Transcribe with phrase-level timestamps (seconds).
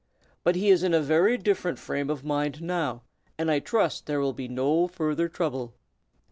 [0.43, 3.03] But he is in a very different frame of mind, now,
[3.37, 5.75] and I trust there will be no further trouble."